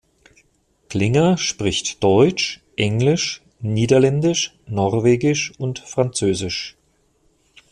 Klinger 0.89 1.37
spricht 1.37 2.03
deutsch, 2.03 2.63
englisch, 2.75 3.43
niederländisch, 3.59 4.57
norwegisch 4.65 5.53
und 5.59 5.77
französisch. 5.77 6.75